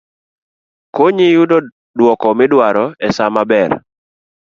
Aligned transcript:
konyi 0.95 1.25
yudo 1.35 1.57
dwoko 1.97 2.27
midwaro 2.37 2.85
e 3.07 3.09
sa 3.15 3.25
maber 3.35 3.71